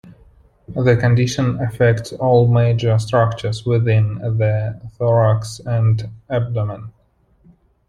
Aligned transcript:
The 0.69 0.97
condition 0.99 1.59
affects 1.61 2.11
all 2.11 2.47
major 2.51 2.97
structures 2.97 3.67
within 3.67 4.15
the 4.15 4.81
thorax 4.97 5.59
and 5.63 6.09
abdomen. 6.27 6.91